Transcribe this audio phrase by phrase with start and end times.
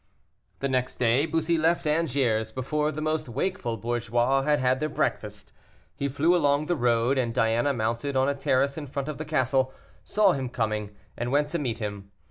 [0.61, 5.53] The next day, Bussy left Angers before the most wakeful bourgeois had had their breakfast.
[5.95, 9.25] He flew along the road, and Diana, mounted on a terrace in front of the
[9.25, 9.71] castle,
[10.03, 12.09] saw him coming, and went to meet him.